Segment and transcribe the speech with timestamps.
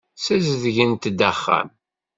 [0.15, 1.67] Ssazedgent-d axxam.